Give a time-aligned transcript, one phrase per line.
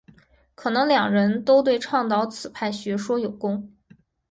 [0.55, 3.71] 可能两人都对倡导此派学说有功。